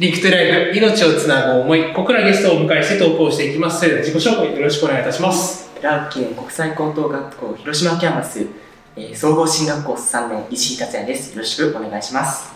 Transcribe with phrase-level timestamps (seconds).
[0.00, 3.80] Link to Life、命をつなぐ思い、ここからゲストをお迎えして投稿していきます。
[3.80, 5.70] それでは自己紹介よろしくお願いいたします。
[5.82, 8.46] ラー県国際高等学校広島キャンパス、
[8.96, 11.34] えー総合進学コース3年石井達也です。
[11.34, 12.50] よろしくお願いします。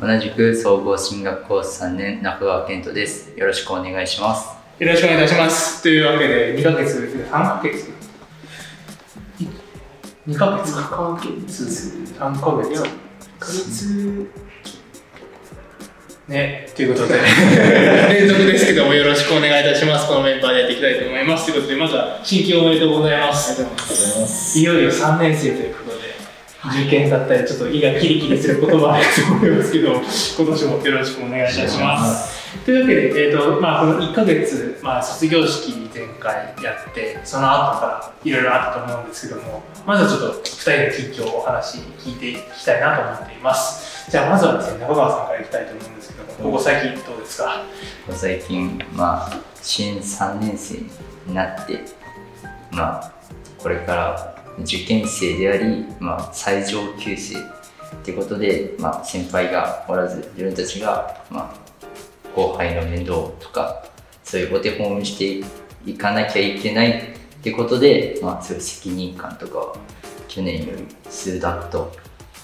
[0.00, 3.38] 同じく総合進学コース3年中川健人です。
[3.38, 4.48] よろしくお願いします。
[4.78, 5.82] よろしくお願いいたします。
[5.82, 7.90] というわけで、2ヶ月、3ヶ月
[10.26, 10.82] ?2 ヶ月か。
[10.88, 11.62] ヶ月
[12.18, 12.82] 3ヶ月。
[13.38, 14.45] ヶ月
[16.28, 17.14] ね、ということで、
[18.12, 20.08] 連続ですけどもよろしくお願いいたします。
[20.08, 21.44] このメンバーでやっていきたいと思います。
[21.44, 23.52] ということで、まずは新規おめでとうございます。
[23.52, 24.58] ありがとうございます。
[24.58, 25.96] いよいよ3年生ということ
[26.72, 32.36] で、受験だったり、ちょっと胃がキリキリする言葉 あると思いますけど、今年もよろしくお願いいたします。
[32.64, 43.85] というわけで、えーとまあ、この1ヶ月、まあ、卒業式前回やって、その後からいろいろあったと思うんですけども、まずはちょっと2人の近況をお話聞いていきたいなと思っています。
[44.10, 47.64] じゃあ、まずはですね、中川さんからいきたいと思うんですけど、ここ最近どうですか？
[48.10, 50.78] 最近、まあ、新3年生
[51.26, 51.80] になって、
[52.70, 53.12] まあ、
[53.58, 57.42] これから受験生であり、まあ、最上級生っ
[58.04, 63.84] てことで、まあ、先輩がおらず、自分たちが、まあ、後輩の面倒とか、
[64.22, 65.44] そういうお手本をして
[65.84, 67.02] いかなきゃいけないっ
[67.42, 69.76] てことで、まあ、そういう責任感とかは
[70.28, 71.92] 去年より数段と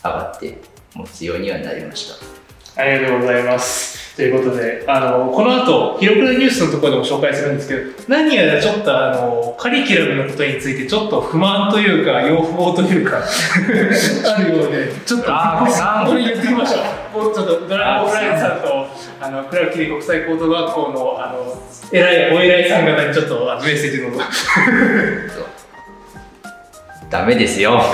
[0.03, 0.59] 上がって
[0.95, 2.43] 持つようにはなりました。
[2.83, 4.17] ありがとうございます。
[4.17, 16.79] ということで、あのこの後、ヒロクラニュースのところでも紹介するんですけど、何やらちょっとあのカリキュラムのことについてちょっと不満というか、要望というか、 あるようで、ちょっと、あーこれ言ってみましょ
[17.19, 17.25] う。
[17.25, 18.87] もうちょっとドラゴンフライズさんと、
[19.21, 24.11] あの倉木国際高等学校のあの偉いお偉いさん方にちょっとあのメッセージの
[27.11, 27.81] ダメですよ。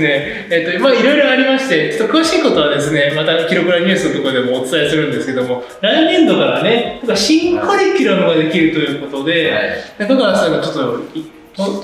[0.00, 11.30] ね、えっと、まあいろいろありまして、ちょっと詳しいことはですね、また記録欄ニュースのところでもお伝えするんですけども、来年度からね、なんか新カリキュラムができるということで、はい中川さんがちょっと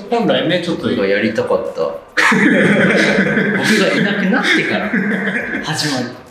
[0.09, 1.81] 本来ね、ちょっと、やりたかった。
[2.27, 2.39] 僕
[3.79, 4.89] がいなくなってから
[5.63, 6.27] 始まる。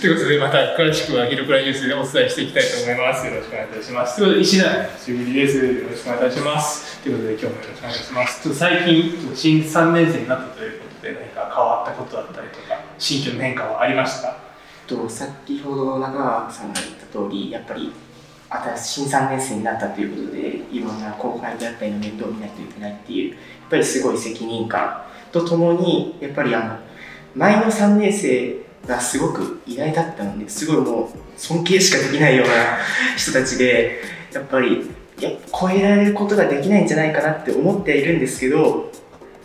[0.00, 3.26] ということで、また詳しくは記録欄ニュースでお伝えしていきたいと思います。
[3.26, 4.16] よろしくお願いいたします。
[4.16, 4.68] ということで、石田、
[4.98, 5.56] 久しぶりです。
[5.56, 7.00] よろしくお願いいたします。
[7.00, 8.42] ということで、今日もよろしくお願いします。
[8.42, 14.36] ちょっと最近、新3年生になったということで、何か変わったことだったりとか、心境の変化はありました？
[14.86, 17.92] と先ほど中川さんが言った通り、やっぱり
[18.76, 23.38] 新3年生になったということで、いろんな後輩であったりの面倒を見ないといけないっていう、やっ
[23.70, 26.78] ぱりすごい責任感とともに、やっぱりあの
[27.34, 32.52] 前の3年生がすごく偉大だったので、すごいもう尊敬しかできないような
[33.16, 34.00] 人たちで、
[34.32, 38.90] やっぱりや超えられることができないんじゃないかなって思っているんですけど、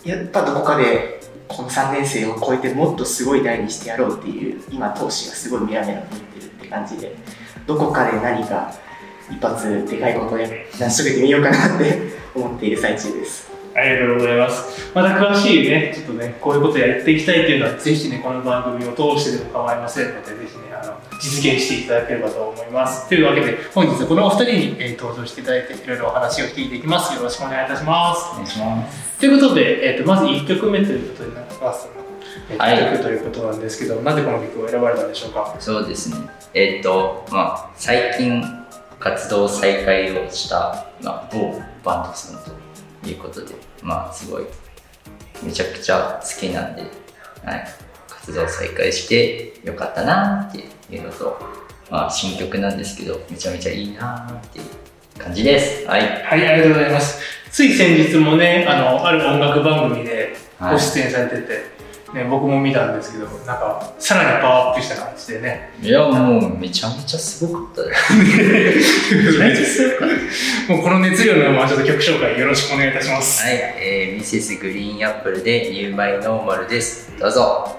[0.04, 1.19] やっぱどこかで
[1.50, 7.16] この3年生を超えてもっとすごい代にしてやろうっていう今闘志がすごいメラメラ向いてるって感じで
[7.66, 8.72] どこかで何か
[9.30, 14.92] 一発でかいことを成し遂げてみようかなって思っている最中ですありがとうございます。
[14.94, 20.58] また詳しいね、ちょっとね、こういうことやっていきたいっていうのは、ぜひね、この番組を通してでも構いませんので、ぜひ、
[21.20, 23.08] 実現していただければと思います。
[23.10, 27.14] というわけで、本日はこのお二人に、えー登場していただいて、いろいろお話を聞いていきます。
[27.16, 28.32] よろしくお願いいたします。
[28.32, 29.20] お願いします。
[29.20, 31.96] ということで、えー、とまず1曲目ということで、中川さんの、
[32.50, 35.56] えーはい曲ということなんですけど、なぜこの曲を選ばれたんでしょうか？
[35.60, 36.16] そうですね。
[36.54, 38.44] えっ、と、まあ、最近
[39.00, 44.46] 活動再開をした、まあ、某バンドさんということで、まあ、すごい、
[45.44, 46.82] めちゃくちゃ好きなんで、
[47.46, 47.68] はい、
[48.10, 51.38] 活動再開してよかったなっていうのと、
[51.90, 54.66] まあ、新曲なんですけど、めちゃめちゃいいなっていう
[55.20, 55.88] 感じです。
[55.88, 56.02] はい。
[56.02, 57.20] はい、ありがとうございます。
[57.52, 61.80] つい先日もね、あの、ある音楽番組ではいご出演されてて、
[62.14, 68.14] ね、僕も見たんですけど、なんか、さらにパワーアップした感じでね、いや、もう、めちゃめちゃすごかったです。
[69.16, 70.10] めちゃめちゃすごかっ
[70.68, 70.74] た。
[70.74, 73.44] もうこの熱量のままちょっと曲紹介よろしくお願いいたします。
[73.44, 77.12] はい、えー、ミセスグリーンアップルで You My Normal です。
[77.20, 77.79] どうぞ。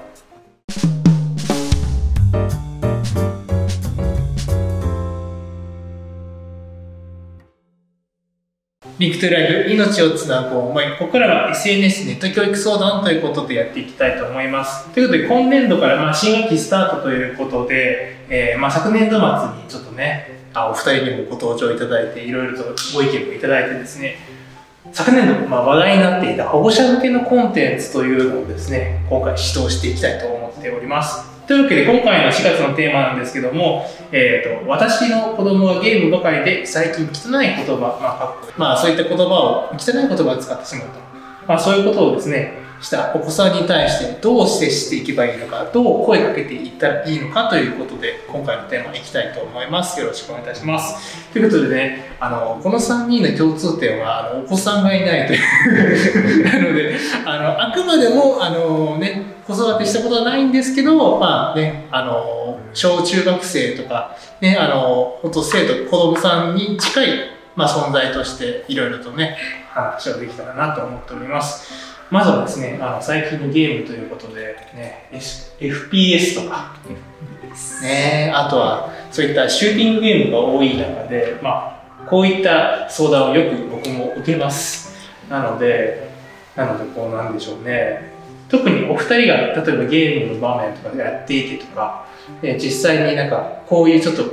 [9.00, 10.84] リクトライフ、命をつなぐ思い。
[10.98, 14.90] ここからは SNS ネット教育相談ということでやっていきたいと思います。
[14.90, 24.16] ということで、今年度からまあ新学期スタートということで、えーまあ昨年度末にちょっとね、あお二人にもご登場いただいて、いろいろとご意見もいただいてですね、
[24.92, 31.29] 昨年度、まあ、話題になっていた保護者向けのコンテンツというのをですね、今回指導していきたいと思っております。
[31.50, 41.00] というわけで、今回の4月のテーマなんですけども、えー、と私の子供はゲームばかりで最近汚い言葉、まあまあ、そういった言葉を、汚い言葉を使ってしまうと。
[41.48, 50.00] まあ、そういうことをですね、したお子さんに対してどう接していけばいいのかどう声かけていったらいいのかということで今回のテーマいきたいと思います。
[50.00, 51.30] よろしくお願いいたします。
[51.32, 56.44] ということでねあのこの3人の共通点はあのお子さんがいないという。
[56.48, 56.94] なので
[57.26, 67.08] あのあくまでもあのね子育てしたことはないんですけど、まあね、あの小中学生とか、ね、あの本当生徒子供さんに近い、
[67.56, 69.36] まあ、存在としていろいろとね
[69.70, 71.90] 話をできたらなと思っております。
[72.10, 75.08] まずはですねあの最近のゲームということで、ね、
[75.60, 76.74] FPS とか、
[77.82, 84.90] ね、あとはそういったシューティングゲームが多い中で、まあ、こういった相談をよく僕も受けます。
[85.28, 86.10] なので
[86.56, 88.19] なのでこうなんでしょうね。
[88.50, 92.06] 特にお二人が例えばゲームの場面とかでやっていてとか
[92.42, 94.24] で実際になんかこういうちょっと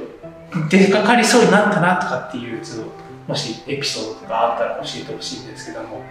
[0.69, 2.61] 出かかりそうになったなとかっていう
[3.27, 6.01] もしエピソードとかあったら教えてほしいんですけども。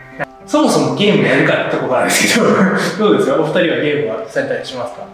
[0.47, 2.41] そもそもゲームやるかってとこがあるんですけ
[3.00, 3.08] ど。
[3.11, 3.41] どうですか？
[3.41, 5.06] お二人はゲームはされたりしますか？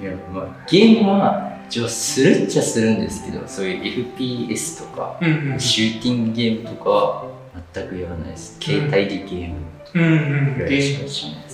[0.00, 5.60] いやまあ、ゲームは一応するっちゃするんですけどそういう FPS とか、うんうん。
[5.60, 7.24] シューティングゲームとかは
[7.74, 8.58] 全くやらないです。
[8.60, 9.56] 携帯でゲーム
[9.94, 10.06] うんう
[10.52, 10.58] ん。
[10.58, 11.49] ぐらいしかしないです、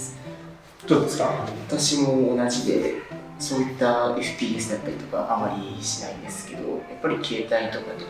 [0.86, 1.46] どうですか？
[1.68, 2.94] 私も同じで
[3.38, 8.04] そういった FPS だったりとかあまりしないんですけどやっぱり携帯とかで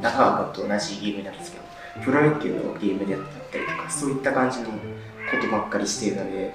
[0.00, 1.64] 中川君と同じゲームなんですけど
[2.04, 3.20] プロ野球のゲームであっ
[3.50, 4.72] たりとかそういった感じのこ
[5.42, 6.54] とばっかりしているので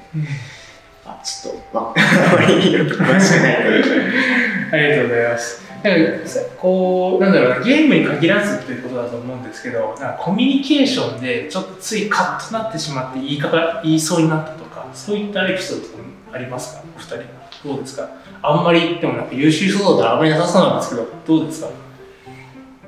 [1.06, 3.84] あちょっとわあまりよく詳しくないので。
[4.74, 5.62] ありがとうございます。
[5.84, 14.63] なんかさこうなんだろうなゲームに限らずということだと思うんですけどなんかコミュニケーションでちょっとついカッとなってしまって言いかか言いそうになったとか
[14.94, 16.04] そういったエピソードとか
[16.34, 16.84] ありますか？
[16.96, 18.10] お二人どうですか？
[18.42, 21.70] あんまりでもなんか優秀そうだあんまりなさそうなんですけどどうですか？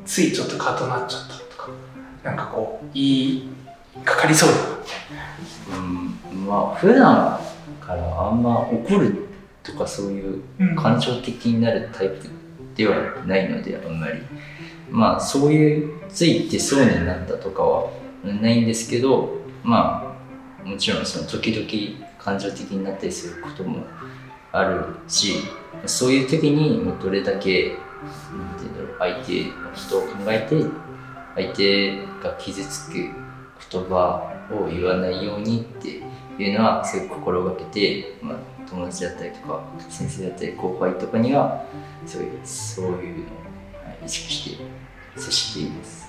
[0.06, 1.70] ついちょっとカッとなっちゃったとか
[2.24, 3.50] なんかこう言い
[4.04, 4.56] かかりそうな。
[5.78, 7.40] うん、まあ普段
[7.82, 9.28] からあんま怒る
[9.64, 10.44] とかそういう
[10.76, 12.28] 感情的になるタイプ
[12.76, 14.22] ではないのであんまり。
[14.92, 17.90] まあそういうついてそうになったとかは
[18.24, 19.30] ないんですけど
[19.64, 20.05] まあ
[20.66, 23.84] もちろんその時々感情的になったりすることも
[24.52, 25.36] あるし
[25.86, 27.76] そういう時にもうどれだけ
[28.34, 30.66] なんていうんだろう相手の人を考えて
[31.36, 32.94] 相手が傷つく
[33.72, 36.02] 言葉を言わないようにって
[36.44, 41.64] いうのはすごく心がけて、まあ、友達だったりとか先生だったり後輩とかには
[42.06, 43.28] そういうそういうのを
[44.06, 44.64] 意識して
[45.16, 46.05] 接しています。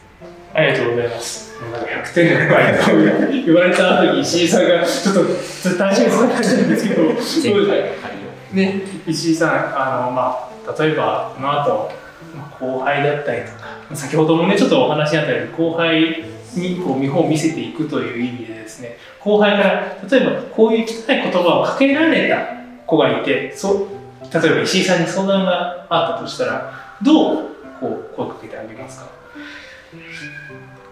[0.56, 1.54] ありがとうございます。
[1.60, 7.42] なんか100点の回答言われた後に石井さんがちょっとずっと大丈夫そうな感じなんですけど、どうです
[8.52, 11.90] ね、石井さん、あのまあ、例えばこの後、
[12.34, 16.24] まあ後輩だったりとか、先ほどもね、ちょっとお話にあったように、後輩
[16.54, 22.38] にこう見本を見せていくという意味でですね、後輩から、例えばこういう汚い言葉をかけられた
[22.86, 23.86] 子がいて、そう
[24.32, 26.72] 例えば石井さんに相談があったとしたら、
[27.02, 27.36] どう
[27.78, 29.06] こう声かけてあげますか？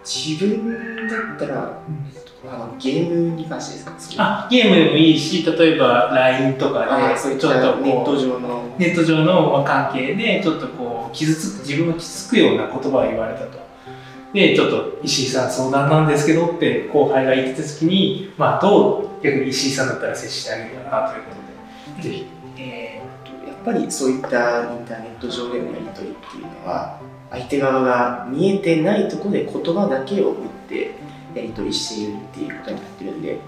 [0.04, 1.78] 自分だったら、
[2.46, 4.44] あのゲームに関してですか？
[4.44, 8.64] あゲームでもいいし、例えば LINE とかで、あそういっちょっとたネット上の。
[8.78, 13.58] ネット上のまあ関係でちょっとこう傷つく自分が傷つくような言葉を言われたと。
[14.32, 21.30] でちょっと石井さん相談なんですけどって後輩が言ってた時に、まあ、どう逆に石井さんだったら接してあげるかなというこ
[21.96, 22.08] とで。
[22.10, 22.26] ぜひ。
[22.58, 24.30] えーとやっぱりそういったイ
[24.76, 27.00] ンターネット上でのやり取りっていうのは
[27.34, 30.92] 相手側が見えてないとこで言葉だけを打って
[31.34, 33.38] やり取りしているっていうことになってるんで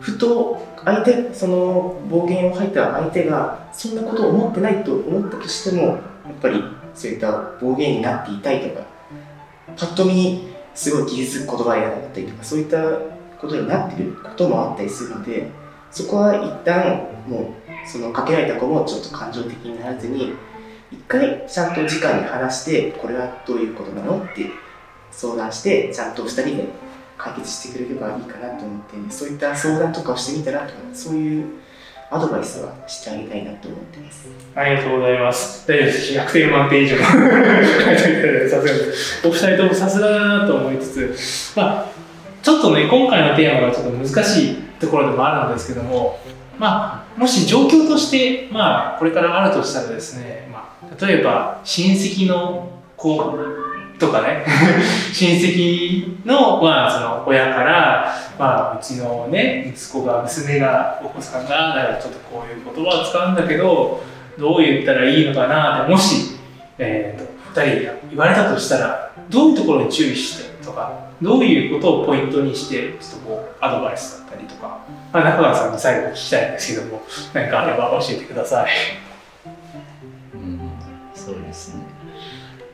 [0.00, 5.98] ふと相手その暴言を吐いた相手がそんなことを思ってないと思ったとしてもやっ
[6.40, 6.62] ぱり
[6.94, 8.86] そういった暴言になっていたりとか
[9.76, 12.82] パッと見すごい傷つく言葉やだったりとかそういった
[13.38, 15.50] ことになってることもあったりするので
[15.90, 20.32] そこは一旦もうそのかけられた子もちょっと感情的にならずに
[20.90, 24.18] 一回ちゃんと直に話してこれはどういうことなの？
[24.24, 24.50] って
[25.10, 26.68] 相談してちゃんと2人で
[27.16, 31.46] 解決してくれればいいかなと思ってんでそういった相談とかをしてみたらとかそういう
[32.10, 35.66] アドバイスはしてあげたいなと思ってますありがとうございます。
[35.66, 36.12] 大丈夫です。
[36.12, 39.28] 100点満点以上書いてさすが。
[39.28, 41.86] お二人ともさすがだなと思いつつ、まあ、
[42.42, 46.20] ちょっとね、今回のテーマがちょっと難しいところでもあるんですけども、
[46.58, 50.48] まあ、もし状況として、まあ、これからあるとしたらですね、
[51.00, 53.16] 例えば親戚の子
[53.98, 54.44] とかね、
[55.12, 64.02] 親戚の,、まあその親から、まあ、うちのね、息子が、娘が、お子さんが、だからちょっとこういう言葉を使うんだけど、
[64.36, 66.36] どう言ったらいいのかなって、もし、
[66.78, 74.80] えー、と2人が言われたとしたら、どういうところに注意してとかどういうことをポイントにしてちょっとこうアドバイスだったりとか、
[75.12, 78.70] まあ、中川さんに最後聞きたいんですけども何かあれば教えてください。
[81.54, 81.82] ですね。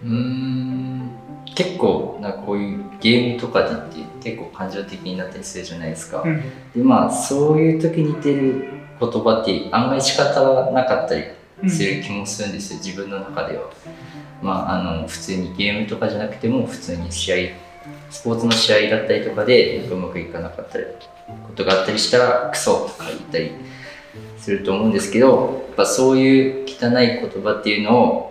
[0.04, 1.10] うーん。
[1.54, 6.40] 結構なこういうゲームとかでって結構感情的になったりするじゃないですか、うん。
[6.74, 8.64] でまあそういう時に出る
[8.98, 11.24] 言葉って案外仕方がなかったり
[11.68, 13.64] する気もするんですよ、自分の中では。
[14.42, 17.36] まあ、あの普通にゲームとかじゃなくても普通に試合
[18.10, 20.84] スポーツの試合だったりとかでうまくいかなかったり
[21.46, 23.52] ことがあったりしたらクソとか言ったり
[24.38, 28.29] すると思うんですけどやっぱそういう汚い言葉っていうのを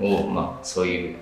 [0.00, 1.16] を、まあ、そういう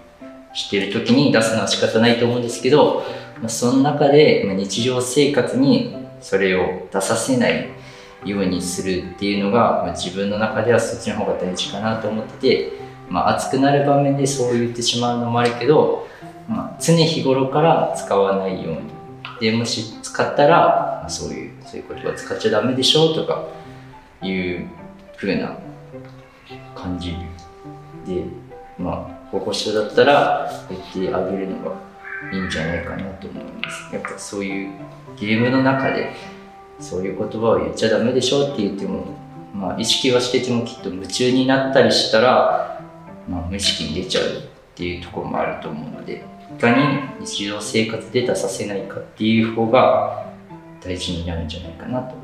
[0.54, 3.04] してる時に出すのは仕方ないと思うんですけど、
[3.40, 7.68] まあ、その中で、ま、日常生活にそれを出させない
[8.24, 12.72] ようにするっていうのが、まあ、自分の中ではそっちの方が大事かなと思ってて、
[13.08, 16.06] まあ、熱くなる場面でそう言ってしまうのもあるけど、
[16.48, 18.92] まあ、常日頃から使わないように。
[19.40, 23.44] でもし使ったら、まあ、そういうそういう言葉使っちゃダメでしょとか
[24.22, 24.68] いう
[25.16, 25.56] 風な
[26.76, 27.16] 感じ
[28.06, 28.22] で
[28.82, 31.74] まあ保護者だったら言ってあげるのが
[32.32, 34.70] いいんじゃないかなと思いますやっぱそういう
[35.16, 36.14] ゲームの中で
[36.80, 39.04] そういう言葉を言っちゃダメでしょって言っても、
[39.54, 42.80] まあ、意識はしててもきっと夢中になったりしたら、
[43.28, 44.28] まあ、無意識に出ちゃうっ
[44.74, 46.24] ていうところもあると思うので
[46.56, 50.26] いかに日常生活で出させないかっていう方が
[50.80, 52.21] 大事になるんじゃないかなと。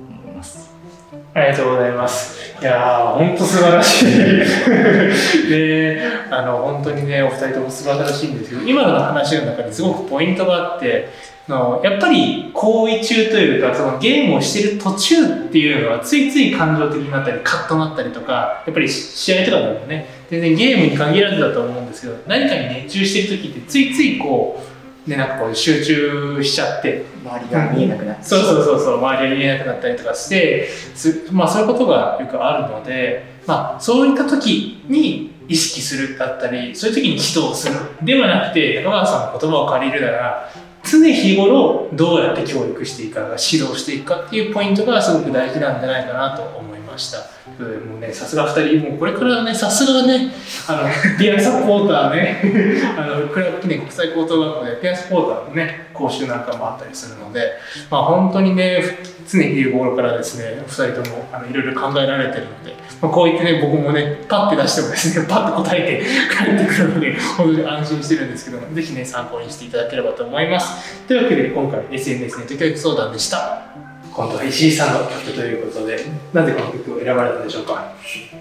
[1.39, 2.39] ありがとうございます。
[2.61, 4.07] いやー、本当素晴らしい。
[5.49, 11.09] で、あの、本当にね、お二人とも素晴らしいんですけど、今の話の中にすごくポイントがあって、
[11.49, 24.68] のやっぱり行為中というか、そのゲームをしてる途中っていうのは、ついつい感情的になったり、カッとなったりとか、やっぱり試合とかでもね、全然ゲームに限らずだと思うんですけど、何かに熱中してる時って、ついついこう、
[25.09, 28.25] ね、なんかこう集中しちゃって、周りが見えなくなって。
[28.25, 37.75] そうそうそうそう周りが見えなくなったりとかしてす、まあ、そういうことがよくあるので、まあ、そういった時に意識するだったりそういう時に指導する。
[38.03, 40.53] ではなくて中川さんの言葉を借りるなら
[40.85, 47.19] 常日頃どうやって教育していくか指導していくかっていうポイントがすごく大事なんじゃないかなと思いまました。
[47.19, 50.33] もうね、さすが2人、もうこれからね、さすがね、
[50.67, 52.43] あの、ピアサポーターね、
[52.99, 57.53] あの、クラブ記念国際高等学校でピアサポーターのね、講習なんかもあったりするので、
[57.89, 58.83] まあ本当にね、
[59.29, 66.03] 常日頃からですね、2人ともあのいろいろ考えられてるので、まあ、こう言ってね、僕もね、パッて出してもですね、 パッと答えて
[66.35, 71.05] 帰ってくるので、本当に安心してるんですけども、ぜひね、参考にしていただければと思います。
[71.07, 73.88] というわけで、今回 SNS ネット教育相談でした。
[74.19, 75.97] 今度は石井さんの曲ということで、
[76.33, 77.93] なぜこの曲を選ばれたでしょうか？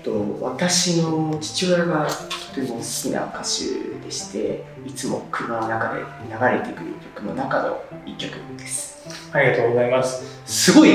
[0.03, 10.41] と私の父親がとても好きな歌手でしていつも車の中で流れてくる曲の中の一曲ですありがとうございます。
[10.47, 10.89] すごい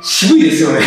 [0.00, 0.80] 渋いですよね。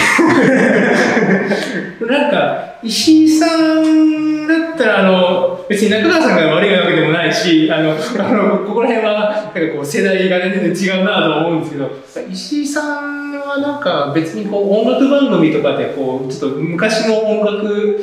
[2.01, 11.91] なんか、石井さんだったら、あの、別に中川さんが悪いわけでもないし、あの、あのここら辺は、なんかこう、世代がね、全然違うなと思うんですけど、
[12.29, 13.24] 石井さん
[13.57, 17.99] なんか別にこう、音楽番組とかで、こう、ちょっと昔の音楽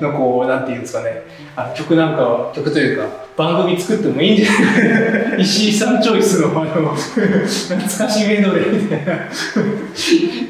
[0.00, 1.22] のこう、なんていうんですかね、
[1.54, 9.14] あの曲なんか、曲というか、番組作ってもいいんじゃない石井さんチョイスの、あの、懐かしメドレみたいな、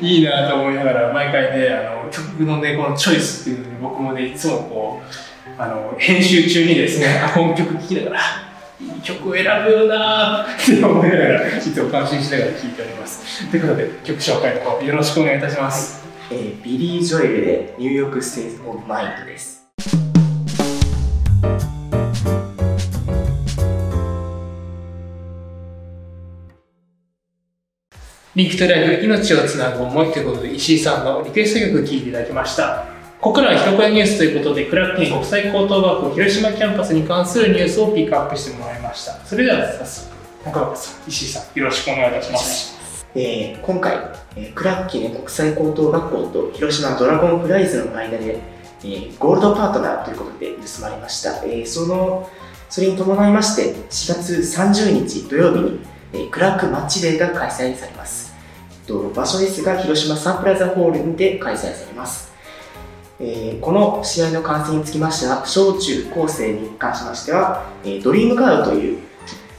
[0.01, 8.21] いいなと思いながら、毎回ね、あの、曲のね、このチョイスっていうのに僕もね、いつもこう、あの、編集中にですね、あ、この曲聴きながら、
[8.81, 13.51] いい曲を選ぶよなって思いながら、いつも感心しながら聴いております。
[13.51, 16.07] ということで、曲紹介の方、よろしくお願いいたします。
[16.31, 19.65] えービリー・ジョエルで「New York State of Mind」です
[28.35, 39.13] Link to Life 命をつなぐ思いということで石井さんのリクエスト曲を聴いていただきましたここからはひとこやニュースということでクラーク記念国際高等学校広島キャンパスに関するニュースをピックアップしてもらいました。
[39.25, 43.07] それでは早速中川さん石井さんよろしくお願いいたします。
[43.15, 43.97] えー今回、
[44.37, 48.39] えークラッキネ国際高等学校と広島ドラゴンフライズの間で、
[48.85, 52.31] えーゴールドパートナーということで盗まれました、えーその
[52.69, 55.81] それに伴いまして4月30日土曜日に、
[56.13, 58.35] えークラックマッチデーが開催されます。
[58.87, 62.26] と場所ですが広島サンプラザホールで開催されます、
[63.19, 68.99] えーこの試合の観戦につきましては小中高生に関しましては、えードリームカードという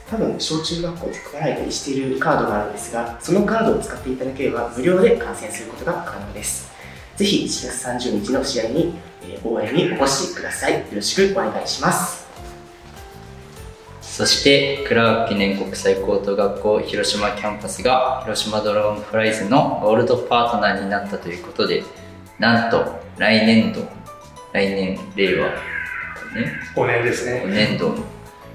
[0.08, 6.70] 多分小中学校で配られたりしているカードがあるんですがそのカードを使っていただければ無料で観戦することが可能です。
[7.16, 10.74] ぜひ4月30日の試合に、えー応援にお越しください。
[10.74, 12.28] よろしくお願いします。
[14.00, 21.84] そしてクラーク記念国際高等学校広島キャンパスが広島ドラゴンフライズのゴールドパートナーになったということで
[22.40, 23.82] なんと来年度。
[24.52, 25.54] 来年令和、ね、
[26.74, 27.42] 5年ですね。
[27.44, 27.94] 5年度、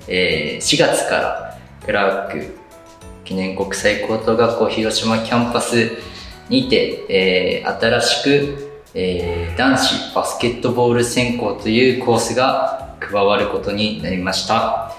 [0.07, 2.55] えー4月からクラーク
[3.23, 5.91] 記念国際高等学校広島キャンパス
[6.49, 14.95] にて、えー新しく、えー男子バスケットボール専攻というコースが加わることになりました。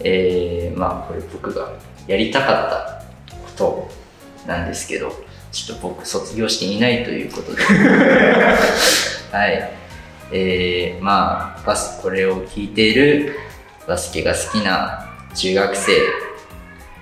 [0.00, 1.72] えーまあこれ僕が
[2.06, 3.88] やりたかったこと
[4.46, 5.10] なんですけど、
[5.54, 7.62] ちょっと僕卒業していないということで、
[9.32, 9.70] はい。
[10.32, 13.36] えーまあバスこれを聞いている
[13.86, 15.92] バスケが好きな中学生、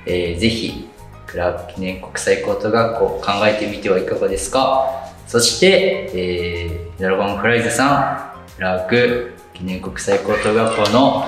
[0.06, 0.88] えーぜひ
[1.26, 4.86] クラーク記念国際高等学校考えてみてはいかがですか？
[5.26, 11.26] そして、えードラゴンフライズさんクラーク記念国際高等学校の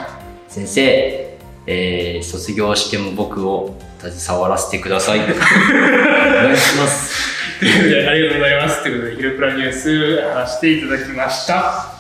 [0.49, 3.75] 先生、えー卒業しても僕を
[4.11, 7.15] 携わらせてください お願いします
[7.59, 8.83] ということで、ありがとうございます。
[8.83, 11.95] ということで、ヒルプラニュース話していただきました。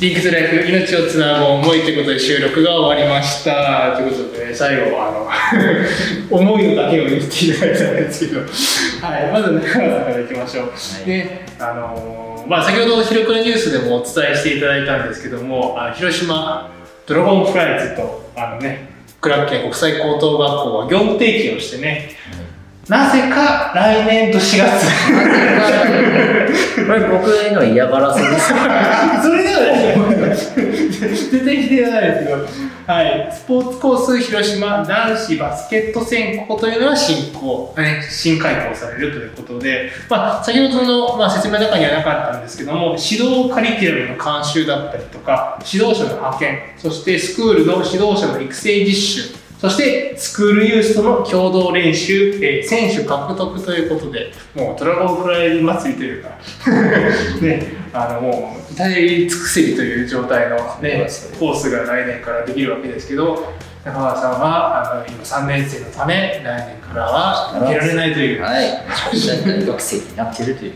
[0.00, 3.94] リンクスライフ命をつなぐ思いということで収録が終わりました。
[3.96, 5.30] ということで、最後、あの、
[6.36, 10.72] 思いのだけを言っていただいたんですけど、はい、まず中川さんからいきましょう。
[11.04, 16.70] いで、あのーまあ、先ほどヒロクラニュースでもお伝えしていただいたんですけども、あの広島
[17.06, 18.88] ドラゴンフライズと、あのね、
[19.20, 22.10] クラッケン国際高等学校は業務提携をしてね、
[22.88, 24.86] なぜか来年度4月。
[26.84, 28.52] これ僕への嫌がらせです。
[28.52, 28.58] か
[29.22, 29.60] それでは
[31.06, 56.30] ない出てきてないですけど、はい、スポーツコース広島男子バスケット専攻というのは新行、ね、新開校されるということで、まあ、先ほどの、まあ、説明の中にはなかったんですけども、指導カリキュラムの監修だったりとか、指導者の派遣、そしてスクールの指導者の育成実習、そしてスクールユースとの共同練習、えー選手獲得ということで、もうドラゴンフライ祭りというか、
[57.40, 61.06] ね、あのもう至り尽くせりという状態の、ね、
[61.38, 63.52] コースが来年からできるわけですけど、
[63.84, 68.42] 中川さんはあの今3年生のため、来年からは受けられないという。
[68.42, 68.66] はい
[69.64, 70.72] 学生になってるという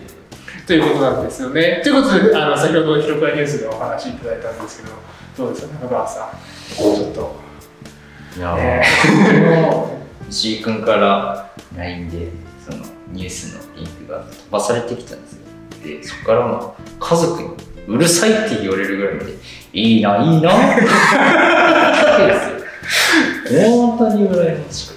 [0.64, 1.81] ということなんですよね。
[1.83, 6.38] ということで、あの先ほど広くニュースでお話しいただいたんですけど、どうですか、中川さん。
[6.77, 7.46] ちょっと。
[8.37, 8.83] いやえ
[10.29, 12.29] 石井君から LINE で
[12.68, 15.38] そのニュースのリンクが飛ばされてきたんですよ。
[15.83, 17.49] でそこからも家族に
[17.87, 19.33] うるさいって言われるぐらいまで
[19.72, 20.51] いいないいな。
[20.51, 23.70] って言ったわけですよ。
[23.70, 24.96] 本当に羨ましく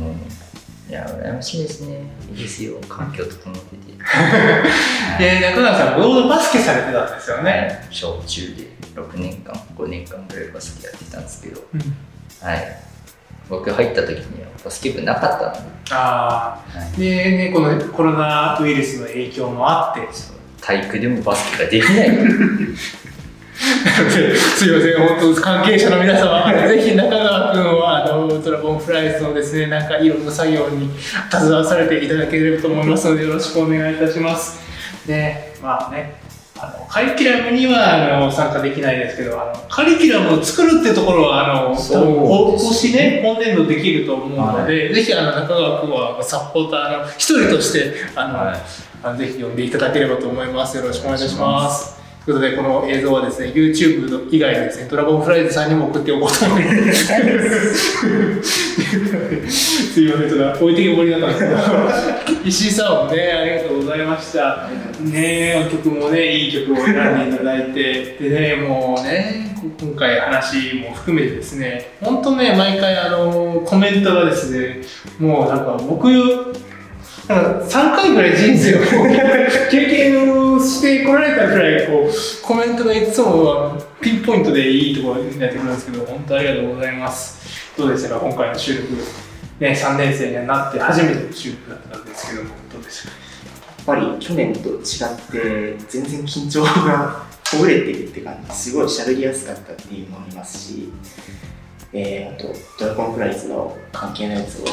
[0.00, 2.00] うんいや羨ましいですね。
[2.32, 2.80] いいですよ。
[2.88, 3.92] 環境整ってて。
[5.18, 7.86] で、中川さん、もともとバスケされてたんですよね。
[7.90, 11.62] 小中で6年間5年間ぐらいバスケやってたんですけど。
[11.74, 11.96] うん
[12.44, 12.78] はい。
[13.48, 15.52] 僕入った時にはバスケ部なかったの。
[15.52, 15.60] で
[15.92, 17.00] ああ、はい。
[17.00, 20.06] でね、このコロナウイルスの影響もあって、
[20.60, 22.10] 体育でもバスケができない。
[23.54, 30.90] すいません、本当関係者の皆様、 ぜひ中川君はあのドラゴンフライズのですね、なんかいろんな作業に
[31.30, 34.60] 携わされていただければと思いますので、よろしくお願いいたします。
[35.06, 36.14] で、まあね、
[36.56, 48.56] あのカリキュラムにはあの参加できないですけど、あのカリキュラムを作るっていうところは、あの今年ね、今年度できると思うので、ぜひあの中川君はサポーターの一人として、あの、はい
[49.18, 50.78] ぜひ呼んでいただければと思います。
[50.78, 52.03] よろしくお願いいたします。
[52.24, 57.04] ということで、この映像はですね、YouTube 以外でですね、ドラゴンフライズさんにも送っておこうと思います。
[59.94, 61.56] すいません、ちょっと置いてけぼりだったんですけど、
[62.48, 64.70] 石井さんもね、ありがとうございました。
[65.00, 66.96] ね曲もね、いい曲を選ん
[67.30, 74.80] でいただいて、でね、もうね、今回話も含めてですね、本当ね、毎回あの、コメントがですね、
[75.18, 76.08] もうなんか僕、
[77.28, 78.80] なんか3回ぐらい人生を
[79.70, 87.42] 経験をしてこられたぐらいこうコメントがいつもピンポイントでいいところになってくるんですけど本当ありがとうございます。
[87.78, 88.88] どうでしたか今回の収録。
[89.60, 93.02] ね3年生になって初めての収録だったんですけどもどうでし
[93.86, 93.92] た？
[93.92, 94.78] かやっぱり去年と違っ
[95.76, 100.88] て全然緊張がほぐれてるって感じすごい喋りやすかったっていうのもありますし、
[101.96, 104.72] えー、あとドラゴンフライズの関係のやつをちょっ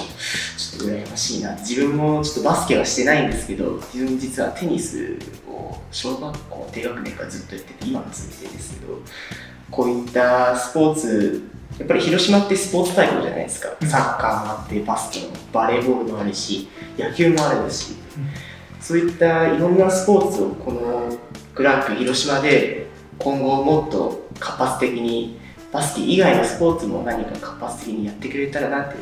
[0.79, 1.55] と羨ましいな。
[1.57, 8.99] 自分もちょっとバスケはしてないんですけど自分実はテニスを小学校低学年からずっとやってて今も続いてるんですけど
[9.69, 11.43] こういったスポーツ
[11.77, 13.87] やっぱり広島ってスポーツ大国じゃないですか、うん。
[13.87, 17.95] サッカーもあってバスケもバレーボールもあるし野球もあるし、
[18.79, 21.15] そういったいろんなスポーツをこの
[21.53, 22.87] クランク広島で
[23.19, 25.39] 今後もっと活発的に
[25.71, 28.97] バスケ以外のスポーツも何か活発的にやってくれたらなって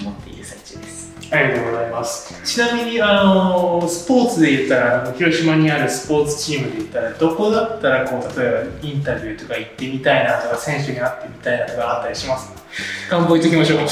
[0.00, 1.08] 思っている最中です。
[1.30, 2.42] ありがとうございます。
[2.44, 12.50] ちなみに、あのスポーツで言ったら、あの広島にあるスポーツチームで言ったら、どこだったら、こう、例えばインタビューとか行ってみたいなとか、選手に会ってみたいなとかあったりします
[13.10, 13.78] 願望言っときましょう。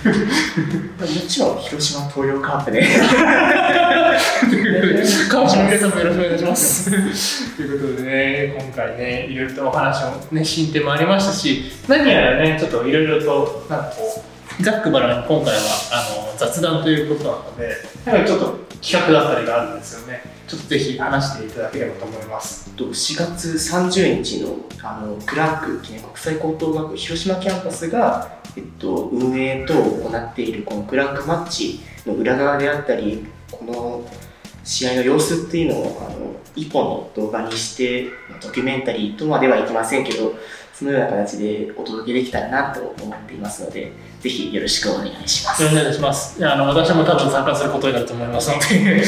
[1.00, 2.82] もちろん広島東洋カープで
[5.28, 6.90] 川島皆さんもよろしくお願いします。
[7.56, 14.22] ということでね、今回ね、いろいろとお話もね、進展もありましたし、何やらね、ちょっといろいろと、なんかこ
[14.58, 15.60] う、ざっくばらんに今回は
[15.92, 20.22] あの雑談ということなので、なんかちょっと企画だったりがあるんですよね。
[20.46, 22.70] ちょっとぜひ話していただければと思います。
[22.70, 34.04] と4月30日のあのクランク記念国際高等学校広島キャンパスが、えっと、運営等を行っているこのクランクマッチの裏側であったりこの
[34.64, 38.08] 試合の様子っていうのをあの一本の動画にして
[38.42, 40.34] ドキュメンタリーとまではいきませんけど
[40.74, 45.62] そのような形でお届けできたらなと思っていますのでぜひよろしくお願いします。
[45.62, 46.38] よろしくお願いします。
[46.38, 49.02] いやあの私も多分参加することになると思いますので、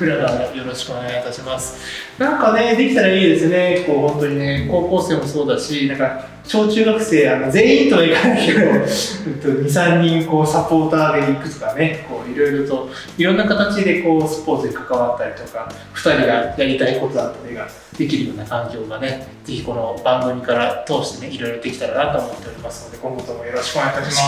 [0.00, 1.76] 裏側よろしくお願いいたします。
[2.18, 3.84] なんかね、できたらいいですね。
[3.86, 24.22] こう本当にね、高校生もそうだし、なんか小中学生あの全員とはいかないけど、 うんと2、3人こうサポーターで行くとかね、こういろいろといろんな形でこうスポーツに関わったりとか、2人がやりたいことだったりができるような環境がね、ぜひこの番組から通してね、いろいろできたらなと思っておりますので、今後ともよろしくお願いいたし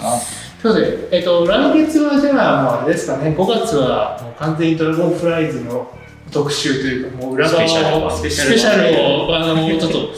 [0.00, 0.48] ます。
[0.62, 5.86] そうですえっと、来月はじゃあ、もうあれですかね、5月はもう完全にドラゴンフライズの
[6.32, 10.10] 特集というか、もう裏側を、スペシャルスペシャルを、あの、ちょっと、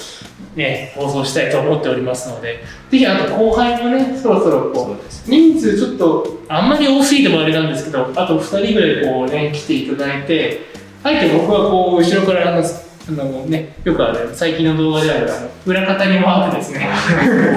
[0.57, 10.61] ね、放送したいと思っておりますので、ぜひ、あと後輩もね、そろそろこう、人数ちょっと、あんまり多すぎてもあれなんですけど、あと2人ぐらいこうね、来ていただいて、
[11.03, 12.65] あえて僕はこう、後ろからあの、
[13.09, 16.89] あのね、よくある最近の動画であるあの裏方に回ってですね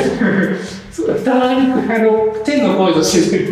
[0.92, 3.48] そうたまにあの天の声として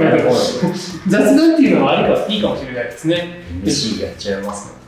[1.08, 3.42] 雑談っていうのはありかいいかもしれないですね。
[3.64, 4.81] MC やっちゃいますね。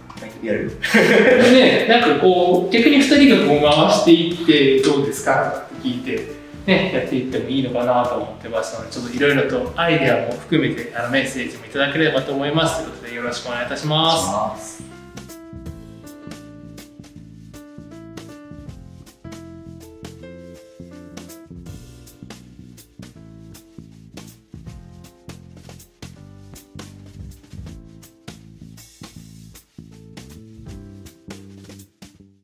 [0.43, 6.31] やるでね、なんかこう逆に2人がこう回していってどうですかって聞いて、
[6.65, 13.85] ね、やっていってもいいのかなと思ってますのでちょっといろいろとアイデアも含めてあのメッセージもいただければと思いますということでよろしくお願いいたし。
[13.87, 14.92] ます。